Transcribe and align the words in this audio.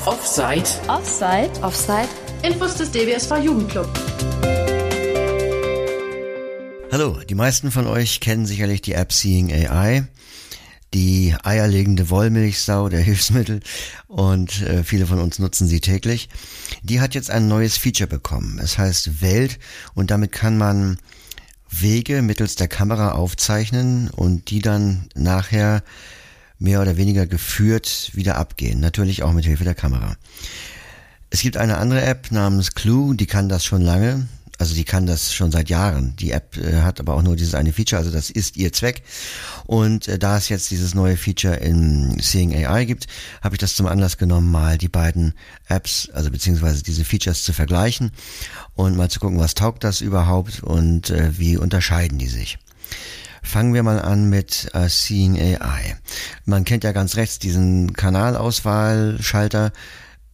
auf 0.00 0.06
Offside. 0.06 0.64
Offside. 0.88 1.50
Offside. 1.62 2.08
Infos 2.42 2.74
des 2.76 2.90
DWSV 2.90 3.44
Jugendclub. 3.44 3.88
Hallo, 6.90 7.18
die 7.28 7.34
meisten 7.34 7.70
von 7.70 7.86
euch 7.86 8.20
kennen 8.20 8.46
sicherlich 8.46 8.80
die 8.80 8.94
App 8.94 9.12
Seeing 9.12 9.52
AI, 9.52 10.06
die 10.94 11.34
eierlegende 11.42 12.08
Wollmilchsau 12.08 12.88
der 12.88 13.00
Hilfsmittel 13.02 13.60
und 14.06 14.62
äh, 14.62 14.84
viele 14.84 15.06
von 15.06 15.20
uns 15.20 15.38
nutzen 15.38 15.68
sie 15.68 15.80
täglich. 15.80 16.28
Die 16.82 17.00
hat 17.00 17.14
jetzt 17.14 17.30
ein 17.30 17.46
neues 17.46 17.76
Feature 17.76 18.08
bekommen. 18.08 18.58
Es 18.62 18.78
heißt 18.78 19.20
Welt 19.20 19.58
und 19.94 20.10
damit 20.10 20.32
kann 20.32 20.56
man 20.56 20.98
Wege 21.68 22.22
mittels 22.22 22.56
der 22.56 22.68
Kamera 22.68 23.12
aufzeichnen 23.12 24.08
und 24.08 24.50
die 24.50 24.60
dann 24.60 25.08
nachher 25.14 25.82
mehr 26.60 26.80
oder 26.80 26.96
weniger 26.96 27.26
geführt 27.26 28.10
wieder 28.14 28.36
abgehen. 28.36 28.78
Natürlich 28.78 29.24
auch 29.24 29.32
mit 29.32 29.44
Hilfe 29.44 29.64
der 29.64 29.74
Kamera. 29.74 30.16
Es 31.30 31.40
gibt 31.40 31.56
eine 31.56 31.78
andere 31.78 32.02
App 32.02 32.30
namens 32.30 32.74
Clue, 32.74 33.16
die 33.16 33.26
kann 33.26 33.48
das 33.48 33.64
schon 33.64 33.82
lange. 33.82 34.28
Also 34.58 34.74
die 34.74 34.84
kann 34.84 35.06
das 35.06 35.32
schon 35.32 35.50
seit 35.50 35.70
Jahren. 35.70 36.14
Die 36.16 36.32
App 36.32 36.58
äh, 36.58 36.82
hat 36.82 37.00
aber 37.00 37.14
auch 37.14 37.22
nur 37.22 37.34
dieses 37.34 37.54
eine 37.54 37.72
Feature, 37.72 37.98
also 37.98 38.10
das 38.10 38.28
ist 38.28 38.58
ihr 38.58 38.74
Zweck. 38.74 39.02
Und 39.64 40.06
äh, 40.06 40.18
da 40.18 40.36
es 40.36 40.50
jetzt 40.50 40.70
dieses 40.70 40.94
neue 40.94 41.16
Feature 41.16 41.56
in 41.56 42.20
Seeing 42.20 42.54
AI 42.54 42.84
gibt, 42.84 43.06
habe 43.40 43.54
ich 43.54 43.58
das 43.58 43.74
zum 43.74 43.86
Anlass 43.86 44.18
genommen, 44.18 44.50
mal 44.50 44.76
die 44.76 44.90
beiden 44.90 45.32
Apps, 45.66 46.10
also 46.12 46.30
beziehungsweise 46.30 46.82
diese 46.82 47.06
Features 47.06 47.42
zu 47.42 47.54
vergleichen 47.54 48.12
und 48.74 48.98
mal 48.98 49.08
zu 49.08 49.18
gucken, 49.18 49.38
was 49.38 49.54
taugt 49.54 49.82
das 49.82 50.02
überhaupt 50.02 50.62
und 50.62 51.08
äh, 51.08 51.38
wie 51.38 51.56
unterscheiden 51.56 52.18
die 52.18 52.28
sich. 52.28 52.58
Fangen 53.42 53.74
wir 53.74 53.82
mal 53.82 54.00
an 54.00 54.28
mit 54.28 54.70
äh, 54.74 54.88
Seeing 54.88 55.38
AI. 55.38 55.96
Man 56.44 56.64
kennt 56.64 56.84
ja 56.84 56.92
ganz 56.92 57.16
rechts 57.16 57.38
diesen 57.38 57.92
Kanalauswahlschalter. 57.94 59.72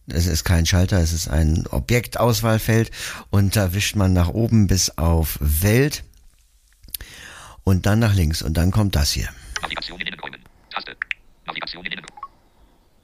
Es 0.07 0.25
ist 0.25 0.43
kein 0.45 0.65
Schalter, 0.65 0.99
es 0.99 1.11
ist 1.11 1.27
ein 1.27 1.67
Objektauswahlfeld 1.67 2.91
und 3.29 3.55
da 3.55 3.73
wischt 3.73 3.95
man 3.95 4.13
nach 4.13 4.29
oben 4.29 4.67
bis 4.67 4.97
auf 4.97 5.37
Welt 5.41 6.03
und 7.63 7.85
dann 7.85 7.99
nach 7.99 8.13
links 8.13 8.41
und 8.41 8.55
dann 8.55 8.71
kommt 8.71 8.95
das 8.95 9.11
hier. 9.11 9.27
Navigation 9.61 9.99
in 9.99 10.07
Innenräumen. 10.07 10.39
Taste. 10.69 10.95
Navigation 11.45 11.85
in 11.85 11.91
Innenräumen. 11.91 12.23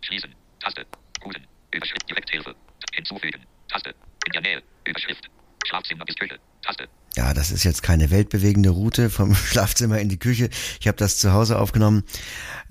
Schließen. 0.02 0.34
Taste. 0.62 0.86
Routen. 1.26 1.46
Überschrift 1.72 2.10
Direkthilfe. 2.10 2.56
Hinzufügen. 2.94 3.42
Taste. 3.68 3.94
In 4.26 4.32
der 4.32 4.42
Nähe. 4.42 4.64
Überschrift. 4.86 5.30
Schlafzimmer 5.66 6.06
bis 6.06 6.16
Küche. 6.16 6.40
Taste. 6.62 6.88
Ja, 7.16 7.34
das 7.34 7.52
ist 7.52 7.64
jetzt 7.64 7.84
keine 7.84 8.10
weltbewegende 8.10 8.70
Route 8.70 9.10
vom 9.10 9.36
Schlafzimmer 9.52 10.00
in 10.00 10.10
die 10.10 10.18
Küche. 10.18 10.50
Ich 10.80 10.88
habe 10.88 10.98
das 10.98 11.18
zu 11.18 11.34
Hause 11.34 11.60
aufgenommen. 11.60 12.04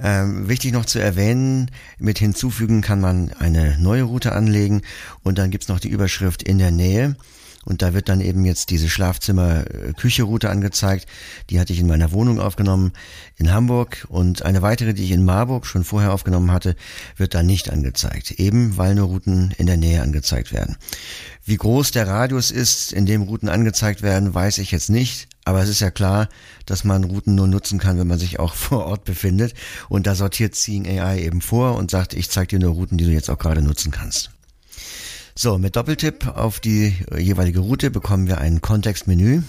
Ähm, 0.00 0.48
wichtig 0.48 0.72
noch 0.72 0.84
zu 0.84 0.98
erwähnen, 0.98 1.70
mit 1.98 2.18
hinzufügen 2.18 2.80
kann 2.80 3.00
man 3.00 3.32
eine 3.34 3.78
neue 3.78 4.02
Route 4.02 4.32
anlegen 4.32 4.82
und 5.22 5.38
dann 5.38 5.50
gibt's 5.50 5.68
noch 5.68 5.80
die 5.80 5.90
Überschrift 5.90 6.42
in 6.42 6.58
der 6.58 6.70
Nähe. 6.70 7.16
Und 7.64 7.82
da 7.82 7.94
wird 7.94 8.08
dann 8.08 8.20
eben 8.20 8.44
jetzt 8.44 8.70
diese 8.70 8.88
Schlafzimmer-Küche-Route 8.88 10.50
angezeigt. 10.50 11.06
Die 11.50 11.60
hatte 11.60 11.72
ich 11.72 11.78
in 11.78 11.86
meiner 11.86 12.12
Wohnung 12.12 12.40
aufgenommen 12.40 12.92
in 13.36 13.52
Hamburg. 13.52 14.06
Und 14.08 14.42
eine 14.42 14.62
weitere, 14.62 14.94
die 14.94 15.04
ich 15.04 15.12
in 15.12 15.24
Marburg 15.24 15.66
schon 15.66 15.84
vorher 15.84 16.12
aufgenommen 16.12 16.50
hatte, 16.50 16.74
wird 17.16 17.34
da 17.34 17.42
nicht 17.42 17.70
angezeigt. 17.70 18.32
Eben 18.32 18.76
weil 18.76 18.94
nur 18.94 19.08
Routen 19.08 19.54
in 19.58 19.66
der 19.66 19.76
Nähe 19.76 20.02
angezeigt 20.02 20.52
werden. 20.52 20.76
Wie 21.44 21.56
groß 21.56 21.92
der 21.92 22.06
Radius 22.06 22.50
ist, 22.50 22.92
in 22.92 23.06
dem 23.06 23.22
Routen 23.22 23.48
angezeigt 23.48 24.02
werden, 24.02 24.34
weiß 24.34 24.58
ich 24.58 24.72
jetzt 24.72 24.90
nicht. 24.90 25.28
Aber 25.44 25.60
es 25.60 25.68
ist 25.68 25.80
ja 25.80 25.90
klar, 25.90 26.28
dass 26.66 26.84
man 26.84 27.04
Routen 27.04 27.34
nur 27.34 27.48
nutzen 27.48 27.78
kann, 27.78 27.98
wenn 27.98 28.06
man 28.06 28.18
sich 28.18 28.38
auch 28.38 28.54
vor 28.56 28.86
Ort 28.86 29.04
befindet. 29.04 29.54
Und 29.88 30.06
da 30.06 30.14
sortiert 30.14 30.54
Seeing 30.54 30.86
AI 30.86 31.20
eben 31.22 31.40
vor 31.40 31.76
und 31.76 31.90
sagt, 31.90 32.14
ich 32.14 32.30
zeige 32.30 32.58
dir 32.58 32.64
nur 32.64 32.74
Routen, 32.74 32.98
die 32.98 33.04
du 33.04 33.10
jetzt 33.10 33.30
auch 33.30 33.38
gerade 33.38 33.62
nutzen 33.62 33.90
kannst. 33.90 34.30
So, 35.34 35.58
mit 35.58 35.76
Doppeltipp 35.76 36.26
auf 36.26 36.60
die 36.60 36.94
jeweilige 37.16 37.60
Route 37.60 37.90
bekommen 37.90 38.28
wir 38.28 38.38
ein 38.38 38.60
Kontextmenü. 38.60 39.42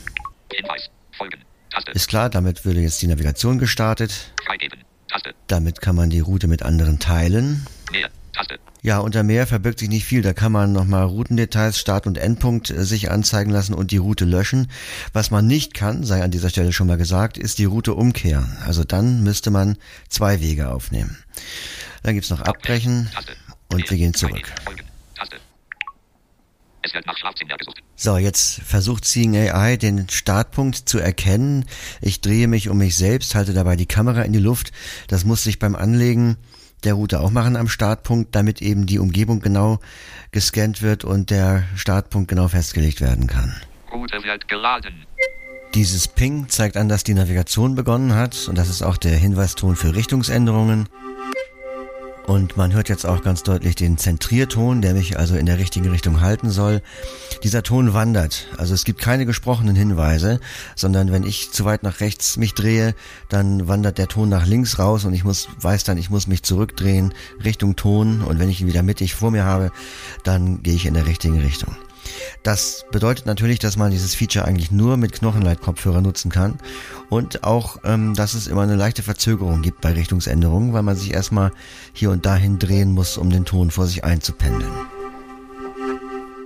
Hinweis. 0.51 0.89
Folgen. 1.17 1.39
Taste. 1.71 1.91
Ist 1.91 2.07
klar, 2.07 2.29
damit 2.29 2.63
würde 2.65 2.79
jetzt 2.79 3.01
die 3.01 3.07
Navigation 3.07 3.57
gestartet. 3.59 4.33
Freigeben. 4.45 4.79
Taste. 5.09 5.33
Damit 5.47 5.81
kann 5.81 5.95
man 5.95 6.09
die 6.09 6.21
Route 6.21 6.47
mit 6.47 6.63
anderen 6.63 6.99
teilen. 6.99 7.67
Nähe. 7.91 8.09
Taste. 8.33 8.59
Ja, 8.81 8.99
unter 8.99 9.23
mehr 9.23 9.45
verbirgt 9.45 9.79
sich 9.79 9.89
nicht 9.89 10.05
viel. 10.05 10.21
Da 10.21 10.33
kann 10.33 10.51
man 10.51 10.71
nochmal 10.71 11.05
Routendetails, 11.05 11.77
Start- 11.77 12.07
und 12.07 12.17
Endpunkt 12.17 12.69
äh, 12.69 12.83
sich 12.85 13.11
anzeigen 13.11 13.51
lassen 13.51 13.73
und 13.73 13.91
die 13.91 13.97
Route 13.97 14.25
löschen. 14.25 14.71
Was 15.11 15.31
man 15.31 15.45
nicht 15.47 15.73
kann, 15.73 16.03
sei 16.03 16.23
an 16.23 16.31
dieser 16.31 16.49
Stelle 16.49 16.71
schon 16.71 16.87
mal 16.87 16.97
gesagt, 16.97 17.37
ist 17.37 17.59
die 17.59 17.65
Route 17.65 17.93
umkehren. 17.93 18.57
Also 18.65 18.83
dann 18.85 19.21
müsste 19.23 19.51
man 19.51 19.77
zwei 20.07 20.39
Wege 20.39 20.69
aufnehmen. 20.69 21.17
Dann 22.03 22.13
gibt's 22.15 22.29
noch 22.29 22.41
Abbrechen 22.41 23.09
und 23.71 23.89
wir 23.89 23.97
gehen 23.97 24.13
zurück. 24.13 24.47
Freigeben. 24.47 24.63
Folgen. 24.63 24.83
Taste. 25.15 25.35
Es 26.82 26.82
wird 26.82 26.82
nach 26.82 26.82
Schlafzimmer 26.82 26.82
gesucht. 26.82 26.82
So, 27.95 28.17
jetzt 28.17 28.61
versucht 28.61 29.05
Seeing 29.05 29.35
AI 29.35 29.77
den 29.77 30.09
Startpunkt 30.09 30.75
zu 30.75 30.99
erkennen. 30.99 31.65
Ich 32.01 32.21
drehe 32.21 32.47
mich 32.47 32.69
um 32.69 32.77
mich 32.77 32.95
selbst, 32.95 33.35
halte 33.35 33.53
dabei 33.53 33.75
die 33.75 33.85
Kamera 33.85 34.21
in 34.21 34.33
die 34.33 34.39
Luft. 34.39 34.71
Das 35.07 35.25
muss 35.25 35.43
sich 35.43 35.59
beim 35.59 35.75
Anlegen 35.75 36.37
der 36.83 36.95
Route 36.95 37.19
auch 37.21 37.31
machen 37.31 37.55
am 37.55 37.67
Startpunkt, 37.67 38.35
damit 38.35 38.61
eben 38.61 38.85
die 38.85 38.99
Umgebung 38.99 39.39
genau 39.39 39.79
gescannt 40.31 40.81
wird 40.81 41.03
und 41.03 41.29
der 41.29 41.63
Startpunkt 41.75 42.27
genau 42.27 42.47
festgelegt 42.47 43.01
werden 43.01 43.27
kann. 43.27 43.55
Route 43.91 44.23
wird 44.23 44.47
geladen. 44.47 45.05
Dieses 45.73 46.07
Ping 46.07 46.49
zeigt 46.49 46.77
an, 46.77 46.87
dass 46.87 47.03
die 47.03 47.15
Navigation 47.15 47.73
begonnen 47.75 48.13
hat 48.13 48.47
und 48.47 48.57
das 48.57 48.69
ist 48.69 48.83
auch 48.83 48.97
der 48.97 49.15
Hinweiston 49.15 49.75
für 49.75 49.95
Richtungsänderungen. 49.95 50.87
Und 52.25 52.55
man 52.55 52.71
hört 52.71 52.87
jetzt 52.87 53.05
auch 53.05 53.21
ganz 53.21 53.43
deutlich 53.43 53.75
den 53.75 53.97
Zentrierton, 53.97 54.81
der 54.81 54.93
mich 54.93 55.19
also 55.19 55.35
in 55.35 55.45
der 55.45 55.57
richtigen 55.57 55.89
Richtung 55.89 56.21
halten 56.21 56.49
soll. 56.49 56.81
Dieser 57.43 57.63
Ton 57.63 57.93
wandert. 57.93 58.47
Also 58.57 58.73
es 58.73 58.85
gibt 58.85 59.01
keine 59.01 59.25
gesprochenen 59.25 59.75
Hinweise, 59.75 60.39
sondern 60.75 61.11
wenn 61.11 61.23
ich 61.23 61.51
zu 61.51 61.65
weit 61.65 61.83
nach 61.83 61.99
rechts 61.99 62.37
mich 62.37 62.53
drehe, 62.53 62.95
dann 63.27 63.67
wandert 63.67 63.97
der 63.97 64.07
Ton 64.07 64.29
nach 64.29 64.45
links 64.45 64.79
raus 64.79 65.03
und 65.03 65.13
ich 65.13 65.25
muss, 65.25 65.49
weiß 65.59 65.83
dann, 65.83 65.97
ich 65.97 66.09
muss 66.09 66.27
mich 66.27 66.43
zurückdrehen 66.43 67.13
Richtung 67.43 67.75
Ton 67.75 68.21
und 68.21 68.39
wenn 68.39 68.49
ich 68.49 68.61
ihn 68.61 68.67
wieder 68.67 68.83
mittig 68.83 69.15
vor 69.15 69.31
mir 69.31 69.43
habe, 69.43 69.71
dann 70.23 70.63
gehe 70.63 70.75
ich 70.75 70.85
in 70.85 70.93
der 70.93 71.05
richtigen 71.05 71.41
Richtung. 71.41 71.75
Das 72.43 72.85
bedeutet 72.91 73.25
natürlich, 73.25 73.59
dass 73.59 73.77
man 73.77 73.91
dieses 73.91 74.15
Feature 74.15 74.45
eigentlich 74.45 74.71
nur 74.71 74.97
mit 74.97 75.13
Knochenleitkopfhörer 75.13 76.01
nutzen 76.01 76.31
kann 76.31 76.57
und 77.09 77.43
auch, 77.43 77.77
ähm, 77.83 78.13
dass 78.13 78.33
es 78.33 78.47
immer 78.47 78.61
eine 78.61 78.75
leichte 78.75 79.03
Verzögerung 79.03 79.61
gibt 79.61 79.81
bei 79.81 79.93
Richtungsänderungen, 79.93 80.73
weil 80.73 80.83
man 80.83 80.95
sich 80.95 81.13
erstmal 81.13 81.51
hier 81.93 82.11
und 82.11 82.25
dahin 82.25 82.59
drehen 82.59 82.91
muss, 82.91 83.17
um 83.17 83.29
den 83.29 83.45
Ton 83.45 83.71
vor 83.71 83.87
sich 83.87 84.03
einzupendeln. 84.03 84.71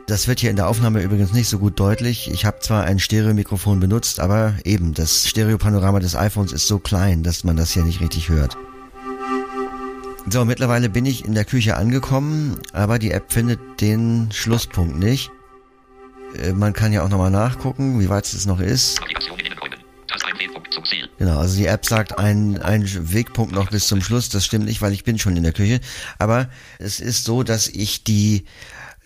Das 0.08 0.30
wird 0.30 0.40
hier 0.40 0.50
in 0.50 0.56
der 0.56 0.70
Aufnahme 0.70 1.02
übrigens 1.02 1.34
nicht 1.34 1.50
so 1.50 1.60
gut 1.60 1.78
deutlich. 1.82 2.32
Ich 2.32 2.46
habe 2.46 2.60
zwar 2.62 2.86
ein 2.86 2.98
Stereomikrofon 2.98 3.82
benutzt, 3.82 4.22
aber 4.22 4.54
eben 4.64 4.94
das 4.94 5.28
Stereopanorama 5.28 6.00
des 6.00 6.16
iPhones 6.16 6.54
ist 6.54 6.66
so 6.66 6.80
klein, 6.80 7.24
dass 7.24 7.44
man 7.44 7.58
das 7.58 7.72
hier 7.72 7.84
nicht 7.84 8.00
richtig 8.00 8.30
hört. 8.30 8.56
So, 10.30 10.46
mittlerweile 10.46 10.90
bin 10.90 11.06
ich 11.06 11.26
in 11.26 11.34
der 11.34 11.44
Küche 11.44 11.76
angekommen, 11.76 12.58
aber 12.72 13.00
die 13.00 13.12
App 13.12 13.34
findet 13.34 13.60
den 13.82 14.30
Schlusspunkt 14.32 14.98
nicht. 14.98 15.32
Äh, 16.36 16.54
Man 16.54 16.74
kann 16.74 16.94
ja 16.94 17.04
auch 17.04 17.10
nochmal 17.10 17.32
nachgucken, 17.32 18.00
wie 18.00 18.10
weit 18.10 18.26
es 18.26 18.46
noch 18.46 18.60
ist. 18.60 19.00
Genau, 21.18 21.40
also 21.40 21.58
die 21.58 21.66
App 21.66 21.86
sagt 21.86 22.18
ein, 22.20 22.62
ein 22.62 22.86
Wegpunkt 23.14 23.54
noch 23.54 23.70
bis 23.70 23.88
zum 23.88 24.02
Schluss. 24.02 24.30
Das 24.30 24.46
stimmt 24.46 24.66
nicht, 24.66 24.82
weil 24.82 24.94
ich 24.94 25.04
bin 25.04 25.18
schon 25.18 25.36
in 25.36 25.44
der 25.44 25.54
Küche. 25.54 25.80
Aber 26.20 26.50
es 26.80 27.00
ist 27.00 27.24
so, 27.24 27.44
dass 27.44 27.68
ich 27.68 28.04
die 28.04 28.46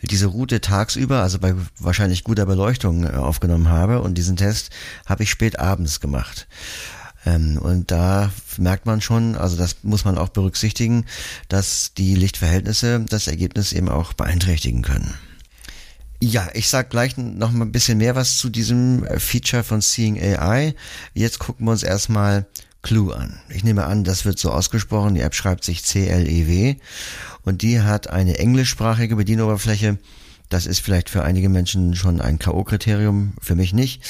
diese 0.03 0.25
Route 0.25 0.61
tagsüber, 0.61 1.21
also 1.21 1.37
bei 1.39 1.53
wahrscheinlich 1.77 2.23
guter 2.23 2.45
Beleuchtung 2.45 3.05
äh, 3.05 3.11
aufgenommen 3.11 3.69
habe 3.69 4.01
und 4.01 4.17
diesen 4.17 4.35
Test 4.35 4.71
habe 5.05 5.23
ich 5.23 5.29
spät 5.29 5.59
abends 5.59 5.99
gemacht. 5.99 6.47
Ähm, 7.25 7.59
und 7.61 7.91
da 7.91 8.31
merkt 8.57 8.85
man 8.85 9.01
schon, 9.01 9.35
also 9.35 9.55
das 9.57 9.77
muss 9.83 10.05
man 10.05 10.17
auch 10.17 10.29
berücksichtigen, 10.29 11.05
dass 11.49 11.94
die 11.94 12.15
Lichtverhältnisse 12.15 13.06
das 13.07 13.27
Ergebnis 13.27 13.74
eben 13.74 13.89
auch 13.89 14.13
beeinträchtigen 14.13 14.81
können. 14.81 15.13
Ja, 16.23 16.50
ich 16.53 16.69
sag 16.69 16.91
gleich 16.91 17.18
noch 17.18 17.51
mal 17.51 17.65
ein 17.65 17.71
bisschen 17.71 17.97
mehr 17.97 18.15
was 18.15 18.38
zu 18.38 18.50
diesem 18.50 19.03
äh, 19.06 19.19
Feature 19.19 19.63
von 19.63 19.81
Seeing 19.81 20.21
AI. 20.21 20.75
Jetzt 21.13 21.39
gucken 21.39 21.65
wir 21.65 21.71
uns 21.71 21.81
erstmal 21.83 22.45
Clue 22.83 23.15
an. 23.15 23.39
Ich 23.50 23.63
nehme 23.63 23.85
an, 23.85 24.03
das 24.03 24.23
wird 24.25 24.38
so 24.38 24.51
ausgesprochen. 24.51 25.15
Die 25.15 25.21
App 25.21 25.33
schreibt 25.33 25.63
sich 25.63 25.83
C-L-E-W 25.83 26.75
und 27.44 27.63
die 27.63 27.81
hat 27.81 28.09
eine 28.09 28.38
englischsprachige 28.38 29.15
Bedienoberfläche. 29.15 29.97
Das 30.50 30.65
ist 30.68 30.79
vielleicht 30.79 31.09
für 31.09 31.23
einige 31.23 31.50
Menschen 31.50 31.95
schon 31.95 32.21
ein 32.21 32.38
K.O.-Kriterium, 32.38 33.31
für 33.41 33.56
mich 33.56 33.74
nicht. 33.74 34.03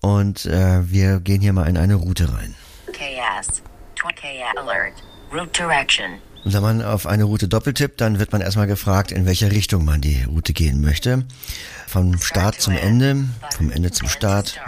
Und 0.00 0.44
äh, 0.46 0.90
wir 0.90 1.20
gehen 1.20 1.40
hier 1.40 1.52
mal 1.52 1.68
in 1.68 1.76
eine 1.78 1.94
Route 1.94 2.32
rein. 2.34 2.54
KS. 2.92 3.62
Tw- 3.96 4.14
K 4.14 4.28
alert. 4.58 4.92
Route 5.32 5.50
direction. 5.62 6.18
Und 6.44 6.52
wenn 6.54 6.62
man 6.62 6.82
auf 6.82 7.06
eine 7.06 7.24
Route 7.24 7.48
doppeltippt, 7.48 8.00
dann 8.00 8.18
wird 8.18 8.32
man 8.32 8.40
erstmal 8.40 8.66
gefragt, 8.66 9.12
in 9.12 9.26
welche 9.26 9.50
Richtung 9.50 9.84
man 9.84 10.00
die 10.00 10.22
Route 10.24 10.52
gehen 10.52 10.80
möchte. 10.80 11.24
Vom 11.86 12.18
Start 12.20 12.60
zum 12.60 12.74
Ende, 12.74 13.24
vom 13.56 13.70
Ende 13.70 13.90
zum 13.90 14.08
Start 14.08 14.58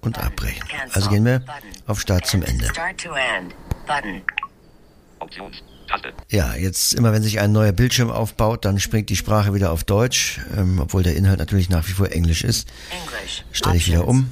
und 0.00 0.18
abbrechen. 0.18 0.62
Also 0.92 1.10
gehen 1.10 1.24
wir 1.24 1.42
auf 1.86 2.00
Start 2.00 2.26
zum 2.26 2.42
Ende. 2.42 2.68
Ja, 6.28 6.54
jetzt 6.54 6.94
immer 6.94 7.12
wenn 7.12 7.22
sich 7.22 7.40
ein 7.40 7.52
neuer 7.52 7.72
Bildschirm 7.72 8.10
aufbaut, 8.10 8.64
dann 8.64 8.78
springt 8.78 9.10
die 9.10 9.16
Sprache 9.16 9.54
wieder 9.54 9.72
auf 9.72 9.84
Deutsch, 9.84 10.40
ähm, 10.56 10.78
obwohl 10.80 11.02
der 11.02 11.16
Inhalt 11.16 11.38
natürlich 11.38 11.68
nach 11.68 11.86
wie 11.88 11.92
vor 11.92 12.10
Englisch 12.12 12.44
ist. 12.44 12.68
Stelle 13.52 13.76
ich 13.76 13.88
wieder 13.88 14.06
um. 14.06 14.30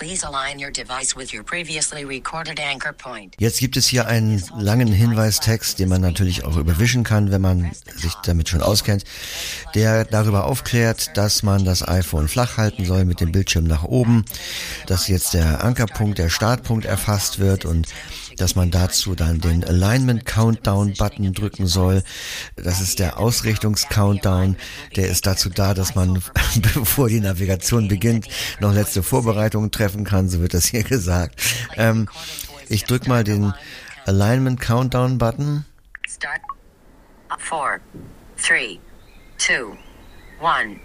Please 0.00 0.26
align 0.26 0.58
your 0.58 0.70
device 0.70 1.14
with 1.14 1.30
your 1.30 1.44
previously 1.44 2.06
recorded 2.06 2.58
anchor 2.58 2.94
point. 2.94 3.34
Jetzt 3.38 3.60
gibt 3.60 3.76
es 3.76 3.86
hier 3.86 4.06
einen 4.06 4.42
langen 4.56 4.90
Hinweistext, 4.90 5.78
den 5.78 5.90
man 5.90 6.00
natürlich 6.00 6.42
auch 6.46 6.56
überwischen 6.56 7.04
kann, 7.04 7.30
wenn 7.30 7.42
man 7.42 7.70
sich 7.96 8.14
damit 8.24 8.48
schon 8.48 8.62
auskennt, 8.62 9.04
der 9.74 10.06
darüber 10.06 10.44
aufklärt, 10.44 11.18
dass 11.18 11.42
man 11.42 11.66
das 11.66 11.86
iPhone 11.86 12.28
flach 12.28 12.56
halten 12.56 12.86
soll 12.86 13.04
mit 13.04 13.20
dem 13.20 13.30
Bildschirm 13.30 13.64
nach 13.64 13.82
oben, 13.82 14.24
dass 14.86 15.06
jetzt 15.06 15.34
der 15.34 15.62
Ankerpunkt, 15.62 16.16
der 16.16 16.30
Startpunkt 16.30 16.86
erfasst 16.86 17.38
wird 17.38 17.66
und 17.66 17.86
dass 18.40 18.54
man 18.54 18.70
dazu 18.70 19.14
dann 19.14 19.40
den 19.40 19.64
Alignment 19.64 20.24
Countdown 20.24 20.94
Button 20.94 21.32
drücken 21.34 21.66
soll. 21.66 22.02
Das 22.56 22.80
ist 22.80 22.98
der 22.98 23.18
Ausrichtungs-Countdown. 23.18 24.56
Der 24.96 25.08
ist 25.08 25.26
dazu 25.26 25.50
da, 25.50 25.74
dass 25.74 25.94
man, 25.94 26.22
bevor 26.74 27.08
die 27.08 27.20
Navigation 27.20 27.88
beginnt, 27.88 28.28
noch 28.60 28.72
letzte 28.72 29.02
Vorbereitungen 29.02 29.70
treffen 29.70 30.04
kann. 30.04 30.28
So 30.28 30.40
wird 30.40 30.54
das 30.54 30.66
hier 30.66 30.82
gesagt. 30.82 31.40
Ähm, 31.76 32.08
ich 32.68 32.84
drück 32.84 33.06
mal 33.06 33.24
den 33.24 33.52
Alignment 34.06 34.60
Countdown 34.60 35.18
Button. 35.18 35.64
Start. 36.08 36.40
Four, 37.38 37.78
three, 38.36 38.78
two, 39.38 39.76
one, 40.40 40.80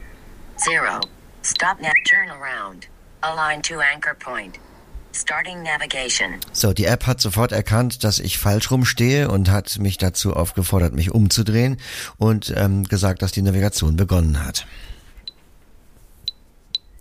zero. 0.57 1.00
Stop 1.44 1.80
net. 1.81 1.94
Turn 2.06 2.30
around. 2.30 2.88
Align 3.22 3.62
to 3.62 3.80
anchor 3.80 4.13
point. 4.13 4.60
So, 6.51 6.73
die 6.73 6.85
App 6.85 7.06
hat 7.07 7.21
sofort 7.21 7.51
erkannt, 7.51 8.03
dass 8.03 8.19
ich 8.19 8.38
falsch 8.38 8.71
rumstehe 8.71 9.29
und 9.29 9.50
hat 9.50 9.79
mich 9.79 9.97
dazu 9.97 10.35
aufgefordert, 10.35 10.94
mich 10.94 11.12
umzudrehen 11.12 11.77
und 12.17 12.53
ähm, 12.56 12.83
gesagt, 12.83 13.21
dass 13.21 13.31
die 13.31 13.41
Navigation 13.41 13.95
begonnen 13.95 14.44
hat. 14.44 14.67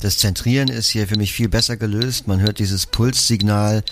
Das 0.00 0.18
Zentrieren 0.18 0.68
ist 0.68 0.90
hier 0.90 1.08
für 1.08 1.16
mich 1.16 1.32
viel 1.32 1.48
besser 1.48 1.78
gelöst. 1.78 2.26
Man 2.26 2.40
hört 2.40 2.58
dieses 2.58 2.84
Pulssignal. 2.84 3.82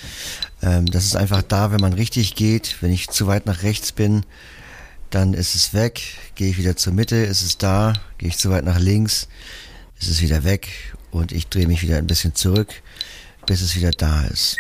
Ähm, 0.63 0.85
das 0.87 1.05
ist 1.05 1.17
einfach 1.17 1.43
da, 1.43 1.73
wenn 1.73 1.81
man 1.81 1.95
richtig 1.95 2.35
geht. 2.35 2.77
Wenn 2.83 2.93
ich 2.93 3.09
zu 3.09 3.27
weit 3.27 3.47
nach 3.47 3.63
rechts 3.63 3.93
bin, 3.93 4.27
dann 5.09 5.35
ist 5.35 5.55
es 5.55 5.73
weg. 5.73 6.03
Gehe 6.35 6.51
ich 6.51 6.59
wieder 6.59 6.77
zur 6.77 6.93
Mitte, 6.93 7.17
ist 7.17 7.43
es 7.43 7.57
da. 7.57 7.95
Gehe 8.19 8.29
ich 8.29 8.37
zu 8.37 8.51
weit 8.51 8.65
nach 8.65 8.79
links, 8.79 9.29
ist 9.99 10.09
es 10.11 10.21
wieder 10.21 10.45
weg. 10.45 10.69
Und 11.11 11.33
ich 11.33 11.49
drehe 11.49 11.67
mich 11.67 11.83
wieder 11.83 11.97
ein 11.97 12.07
bisschen 12.07 12.35
zurück, 12.35 12.83
bis 13.47 13.61
es 13.61 13.77
wieder 13.77 13.91
da 13.91 14.25
ist. 14.25 14.57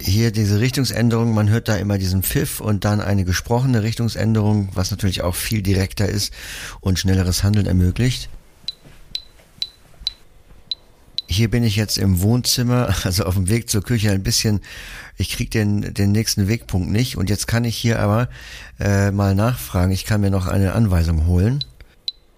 Hier 0.00 0.30
diese 0.30 0.60
Richtungsänderung, 0.60 1.34
man 1.34 1.48
hört 1.48 1.68
da 1.68 1.76
immer 1.76 1.98
diesen 1.98 2.22
Pfiff 2.22 2.60
und 2.60 2.84
dann 2.84 3.00
eine 3.00 3.24
gesprochene 3.24 3.82
Richtungsänderung, 3.82 4.68
was 4.74 4.90
natürlich 4.90 5.22
auch 5.22 5.34
viel 5.34 5.62
direkter 5.62 6.08
ist 6.08 6.32
und 6.80 6.98
schnelleres 6.98 7.42
Handeln 7.42 7.66
ermöglicht. 7.66 8.28
Hier 11.30 11.50
bin 11.50 11.62
ich 11.62 11.76
jetzt 11.76 11.98
im 11.98 12.22
Wohnzimmer, 12.22 12.94
also 13.04 13.24
auf 13.24 13.34
dem 13.34 13.48
Weg 13.48 13.68
zur 13.68 13.82
Küche 13.82 14.10
ein 14.12 14.22
bisschen, 14.22 14.60
ich 15.16 15.30
krieg 15.30 15.50
den, 15.50 15.92
den 15.92 16.12
nächsten 16.12 16.48
Wegpunkt 16.48 16.90
nicht 16.90 17.16
und 17.16 17.28
jetzt 17.28 17.46
kann 17.48 17.64
ich 17.64 17.76
hier 17.76 17.98
aber 17.98 18.28
äh, 18.78 19.10
mal 19.10 19.34
nachfragen, 19.34 19.90
ich 19.90 20.04
kann 20.04 20.20
mir 20.20 20.30
noch 20.30 20.46
eine 20.46 20.72
Anweisung 20.72 21.26
holen. 21.26 21.64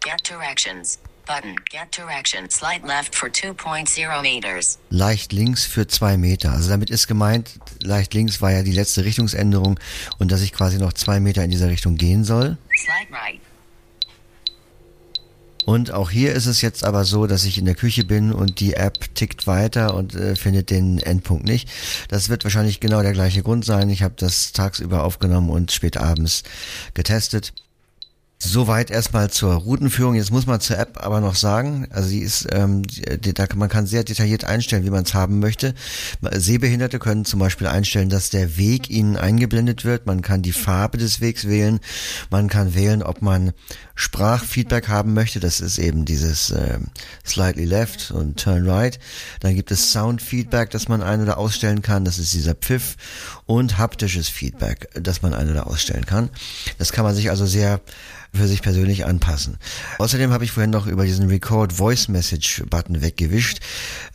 Get 0.01 0.29
directions. 0.29 0.99
Button. 1.31 1.55
Get 1.71 1.97
directions. 1.97 2.55
Slide 2.55 2.85
left 2.85 3.15
for 3.15 3.29
2.0 3.29 4.23
meters. 4.23 4.79
leicht 4.91 5.33
links 5.33 5.65
für 5.65 5.87
zwei 5.87 6.17
Meter. 6.17 6.51
Also 6.51 6.71
damit 6.71 6.91
ist 6.91 7.07
gemeint, 7.07 7.61
leicht 7.81 8.15
links 8.15 8.43
war 8.43 8.51
ja 8.51 8.65
die 8.65 8.73
letzte 8.73 9.05
Richtungsänderung 9.05 9.79
und 10.19 10.33
dass 10.33 10.43
ich 10.43 10.53
quasi 10.53 10.79
noch 10.79 10.93
zwei 10.93 11.21
Meter 11.21 11.45
in 11.45 11.51
dieser 11.53 11.69
Richtung 11.69 11.97
gehen 11.97 12.25
soll. 12.25 12.59
Slide 12.77 13.13
right. 13.13 13.41
Und 15.67 15.93
auch 15.93 16.11
hier 16.11 16.33
ist 16.33 16.47
es 16.47 16.63
jetzt 16.63 16.83
aber 16.83 17.05
so, 17.05 17.29
dass 17.29 17.45
ich 17.45 17.59
in 17.59 17.65
der 17.65 17.77
Küche 17.77 18.05
bin 18.05 18.33
und 18.33 18.59
die 18.59 18.75
App 18.75 19.15
tickt 19.15 19.47
weiter 19.47 19.95
und 19.95 20.17
äh, 20.17 20.35
findet 20.35 20.71
den 20.71 20.99
Endpunkt 20.99 21.45
nicht. 21.45 21.69
Das 22.09 22.29
wird 22.29 22.43
wahrscheinlich 22.43 22.81
genau 22.81 23.03
der 23.03 23.13
gleiche 23.13 23.45
Grund 23.45 23.65
sein. 23.65 23.89
Ich 23.89 24.03
habe 24.03 24.15
das 24.17 24.51
tagsüber 24.51 25.05
aufgenommen 25.05 25.51
und 25.51 25.71
spät 25.71 25.97
abends 25.97 26.43
getestet. 26.95 27.53
Soweit 28.43 28.91
erstmal 28.91 29.31
zur 29.31 29.53
Routenführung. 29.53 30.15
Jetzt 30.15 30.31
muss 30.31 30.47
man 30.47 30.61
zur 30.61 30.79
App 30.79 31.05
aber 31.05 31.21
noch 31.21 31.35
sagen, 31.35 31.87
also 31.91 32.09
sie 32.09 32.21
ist, 32.21 32.49
ähm, 32.53 32.83
die, 32.85 33.35
da, 33.35 33.47
man 33.55 33.69
kann 33.69 33.87
sehr 33.87 34.03
detailliert 34.03 34.45
einstellen, 34.45 34.83
wie 34.87 34.91
man 34.91 35.05
es 35.05 35.13
haben 35.13 35.41
möchte. 35.41 35.75
Sehbehinderte 36.33 36.99
können 36.99 37.27
zum 37.27 37.39
Beispiel 37.39 37.67
einstellen, 37.67 38.09
dass 38.09 38.31
der 38.31 38.57
Weg 38.57 38.89
ihnen 38.89 39.19
eingeblendet 39.19 39.85
wird. 39.85 40.07
Man 40.07 40.23
kann 40.23 40.41
die 40.41 40.53
Farbe 40.53 40.97
des 40.97 41.21
Wegs 41.21 41.47
wählen. 41.47 41.81
Man 42.31 42.49
kann 42.49 42.75
wählen, 42.75 43.03
ob 43.03 43.21
man 43.21 43.53
Sprachfeedback 44.01 44.89
haben 44.89 45.13
möchte. 45.13 45.41
Das 45.41 45.61
ist 45.61 45.79
eben 45.79 46.07
dieses 46.07 46.51
ähm, 46.53 46.87
Slightly 47.27 47.67
Left 47.67 48.11
und 48.11 48.41
Turn 48.41 48.67
Right. 48.67 48.99
Dann 49.41 49.55
gibt 49.55 49.71
es 49.71 49.93
Soundfeedback, 49.93 50.71
das 50.71 50.89
man 50.89 51.03
ein- 51.03 51.21
oder 51.21 51.37
ausstellen 51.37 51.83
kann. 51.83 52.07
Das 52.07 52.19
ist 52.19 52.33
dieser 52.33 52.55
Pfiff. 52.55 52.97
Und 53.45 53.77
haptisches 53.77 54.31
Feedback, 54.31 54.89
das 54.95 55.21
man 55.21 55.35
ein- 55.35 55.51
oder 55.51 55.67
ausstellen 55.67 56.07
kann. 56.07 56.31
Das 56.79 56.93
kann 56.93 57.05
man 57.05 57.15
sich 57.15 57.29
also 57.29 57.45
sehr 57.45 57.83
für 58.33 58.49
sich 58.49 58.63
persönlich 58.63 59.05
anpassen. 59.05 59.59
Außerdem 59.99 60.33
habe 60.33 60.45
ich 60.45 60.53
vorhin 60.53 60.71
noch 60.71 60.87
über 60.87 61.05
diesen 61.05 61.29
Record 61.29 61.75
Voice 61.75 62.09
Message 62.09 62.63
Button 62.71 63.03
weggewischt. 63.03 63.61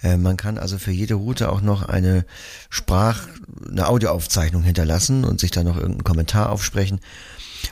Äh, 0.02 0.18
man 0.18 0.36
kann 0.36 0.58
also 0.58 0.80
für 0.80 0.92
jede 0.92 1.14
Route 1.14 1.50
auch 1.52 1.62
noch 1.62 1.88
eine 1.88 2.26
Sprach, 2.72 3.28
eine 3.70 3.88
Audioaufzeichnung 3.88 4.64
hinterlassen 4.64 5.26
und 5.26 5.40
sich 5.40 5.52
dann 5.52 5.66
noch 5.66 5.76
irgendeinen 5.76 6.06
Kommentar 6.06 6.50
aufsprechen. 6.50 7.02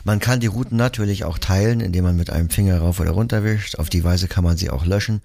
Man 0.02 0.18
kann 0.18 0.40
die 0.40 0.46
Routen 0.46 0.76
natürlich 0.76 1.24
auch 1.24 1.38
teilen, 1.38 1.80
indem 1.80 2.04
man 2.04 2.16
mit 2.16 2.30
einem 2.30 2.50
Finger 2.50 2.78
rauf 2.78 3.00
oder 3.00 3.12
runter 3.12 3.44
wischt. 3.44 3.78
Auf 3.78 3.88
die 3.88 4.04
Weise 4.04 4.28
kann 4.28 4.44
man 4.44 4.56
sie 4.56 4.70
auch 4.70 4.84
löschen. 4.84 5.22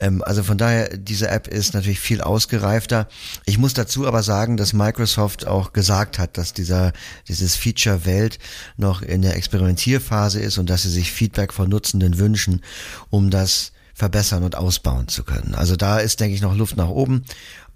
Ähm, 0.00 0.22
also 0.22 0.42
von 0.42 0.58
daher, 0.58 0.96
diese 0.96 1.28
App 1.28 1.48
ist 1.48 1.74
natürlich 1.74 2.00
viel 2.00 2.20
ausgereifter. 2.20 3.08
Ich 3.46 3.58
muss 3.58 3.74
dazu 3.74 4.06
aber 4.06 4.22
sagen, 4.22 4.56
dass 4.56 4.72
Microsoft 4.72 5.46
auch 5.46 5.72
gesagt 5.72 6.18
hat, 6.18 6.38
dass 6.38 6.52
dieser, 6.52 6.92
dieses 7.28 7.56
Feature 7.56 8.04
Welt 8.04 8.38
noch 8.76 9.02
in 9.02 9.22
der 9.22 9.36
Experimentierphase 9.36 10.40
ist 10.40 10.58
und 10.58 10.70
dass 10.70 10.82
sie 10.82 10.90
sich 10.90 11.12
Feedback 11.12 11.52
von 11.52 11.68
Nutzenden 11.68 12.18
wünschen, 12.18 12.62
um 13.10 13.30
das 13.30 13.72
verbessern 13.98 14.44
und 14.44 14.54
ausbauen 14.54 15.08
zu 15.08 15.24
können. 15.24 15.56
Also 15.56 15.74
da 15.74 15.98
ist, 15.98 16.20
denke 16.20 16.34
ich, 16.34 16.40
noch 16.40 16.56
Luft 16.56 16.76
nach 16.76 16.88
oben 16.88 17.24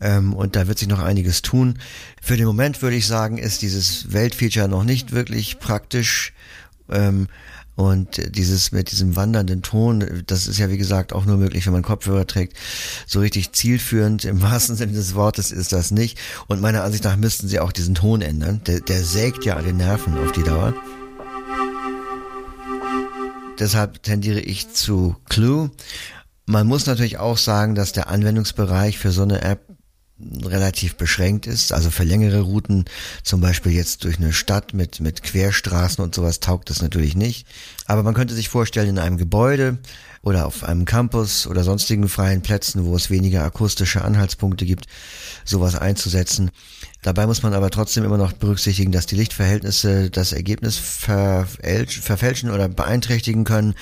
ähm, 0.01 0.33
und 0.33 0.55
da 0.55 0.69
wird 0.69 0.79
sich 0.79 0.87
noch 0.87 1.01
einiges 1.01 1.43
tun. 1.43 1.81
Für 2.23 2.37
den 2.37 2.47
Moment 2.47 2.81
würde 2.81 2.95
ich 2.95 3.09
sagen, 3.09 3.39
ist 3.39 3.61
dieses 3.61 4.13
Weltfeature 4.13 4.69
noch 4.69 4.85
nicht 4.85 5.11
wirklich 5.11 5.59
praktisch. 5.59 6.33
Ähm, 6.89 7.27
und 7.75 8.37
dieses 8.37 8.71
mit 8.71 8.93
diesem 8.93 9.17
wandernden 9.17 9.63
Ton, 9.63 10.23
das 10.27 10.47
ist 10.47 10.59
ja 10.59 10.71
wie 10.71 10.77
gesagt 10.77 11.13
auch 11.13 11.25
nur 11.25 11.39
möglich, 11.39 11.67
wenn 11.67 11.73
man 11.73 11.83
Kopfhörer 11.83 12.27
trägt. 12.27 12.57
So 13.07 13.19
richtig 13.19 13.53
zielführend 13.53 14.25
im 14.25 14.43
wahrsten 14.43 14.77
Sinne 14.77 14.93
des 14.93 15.17
Wortes 15.17 15.51
ist 15.51 15.73
das 15.73 15.91
nicht. 15.91 16.19
Und 16.47 16.61
meiner 16.61 16.85
Ansicht 16.85 17.03
nach 17.03 17.17
müssten 17.17 17.49
sie 17.49 17.59
auch 17.59 17.73
diesen 17.73 17.97
Ton 17.97 18.23
ändern. 18.23 18.61
Der, 18.67 18.81
der 18.81 19.03
sägt 19.03 19.45
ja 19.45 19.61
den 19.61 19.79
Nerven 19.79 20.17
auf 20.19 20.31
die 20.31 20.45
Dauer. 20.45 20.75
Deshalb 23.63 24.03
tendiere 24.03 24.41
ich 24.41 24.73
zu 24.73 25.15
Clue. 25.29 25.71
Man 26.47 26.67
muss 26.67 26.87
natürlich 26.87 27.19
auch 27.19 27.39
sagen, 27.39 27.77
dass 27.77 27.93
der 27.93 28.09
Anwendungsbereich 28.09 28.99
für 28.99 29.13
so 29.13 29.23
eine 29.23 29.41
App 29.41 29.61
relativ 30.45 30.97
beschränkt 30.97 31.47
ist. 31.47 31.73
Also 31.73 31.93
für 31.93 32.03
längere 32.03 32.41
Routen, 32.41 32.87
zum 33.23 33.41
Beispiel 33.41 33.71
jetzt 33.71 34.03
durch 34.03 34.19
eine 34.19 34.33
Stadt 34.33 34.75
mit, 34.75 34.99
mit 34.99 35.23
Querstraßen 35.23 36.03
und 36.03 36.13
sowas, 36.13 36.41
taugt 36.41 36.71
das 36.71 36.83
natürlich 36.83 37.15
nicht. 37.15 37.47
Aber 37.87 38.03
man 38.03 38.15
könnte 38.15 38.35
sich 38.35 38.49
vorstellen, 38.49 38.89
in 38.89 38.99
einem 38.99 39.17
Gebäude 39.17 39.79
oder 40.23 40.47
auf 40.47 40.65
einem 40.65 40.85
Campus 40.85 41.47
oder 41.47 41.63
sonstigen 41.63 42.09
freien 42.09 42.43
Plätzen, 42.43 42.85
wo 42.85 42.97
es 42.97 43.11
weniger 43.11 43.45
akustische 43.45 44.03
Anhaltspunkte 44.03 44.67
gibt, 44.67 44.87
sowas 45.45 45.77
einzusetzen. 45.77 46.51
Dabei 47.03 47.27
muss 47.27 47.43
man 47.43 47.53
aber 47.53 47.71
trotzdem 47.71 48.05
immer 48.05 48.17
noch 48.17 48.33
berücksichtigen, 48.33 48.93
dass 48.93 49.07
die 49.07 49.17
Lichtverhältnisse 49.17 50.09
das 50.09 50.33
Ergebnis 50.33 50.77
verfälschen 50.79 52.51
oder 52.51 52.69
beeinträchtigen 52.69 53.43
können. 53.43 53.75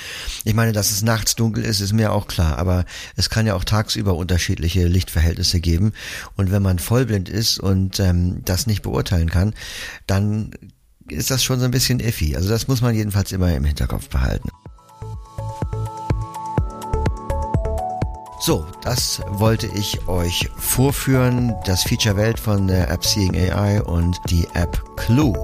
Ich 0.44 0.54
meine, 0.54 0.72
dass 0.72 0.90
es 0.90 1.02
nachts 1.02 1.34
dunkel 1.34 1.64
ist, 1.64 1.80
ist 1.80 1.92
mir 1.92 2.12
auch 2.12 2.26
klar, 2.28 2.58
aber 2.58 2.86
es 3.16 3.28
kann 3.28 3.46
ja 3.46 3.54
auch 3.54 3.64
tagsüber 3.64 4.14
unterschiedliche 4.14 4.86
Lichtverhältnisse 4.86 5.60
geben. 5.60 5.92
Und 6.36 6.50
wenn 6.50 6.62
man 6.62 6.78
vollblind 6.78 7.28
ist 7.28 7.58
und 7.58 8.00
ähm, 8.00 8.42
das 8.44 8.66
nicht 8.66 8.80
beurteilen 8.80 9.28
kann, 9.28 9.52
dann 10.06 10.52
ist 11.08 11.30
das 11.30 11.44
schon 11.44 11.58
so 11.58 11.66
ein 11.66 11.70
bisschen 11.70 12.00
iffy. 12.00 12.36
Also 12.36 12.48
das 12.48 12.68
muss 12.68 12.80
man 12.80 12.94
jedenfalls 12.94 13.32
immer 13.32 13.54
im 13.54 13.64
Hinterkopf 13.64 14.08
behalten. 14.08 14.48
So, 18.42 18.64
das 18.80 19.20
wollte 19.28 19.66
ich 19.66 20.08
euch 20.08 20.48
vorführen. 20.56 21.54
Das 21.66 21.82
Feature 21.82 22.16
Welt 22.16 22.40
von 22.40 22.66
der 22.66 22.90
App 22.90 23.04
Seeing 23.04 23.34
AI 23.34 23.82
und 23.82 24.18
die 24.30 24.48
App 24.54 24.82
Clue. 24.96 25.34